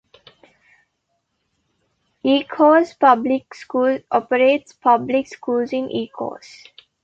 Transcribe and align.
Ecorse 2.25 2.97
Public 2.97 3.53
Schools 3.53 4.01
operates 4.09 4.73
public 4.73 5.27
schools 5.27 5.71
in 5.73 5.89
Ecorse. 5.91 6.69